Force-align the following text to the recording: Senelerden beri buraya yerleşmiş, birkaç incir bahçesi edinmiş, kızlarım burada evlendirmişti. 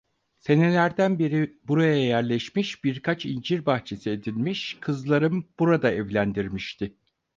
Senelerden 0.39 1.19
beri 1.19 1.57
buraya 1.63 1.95
yerleşmiş, 2.03 2.83
birkaç 2.83 3.25
incir 3.25 3.65
bahçesi 3.65 4.09
edinmiş, 4.09 4.77
kızlarım 4.81 5.47
burada 5.59 5.91
evlendirmişti. 5.91 6.95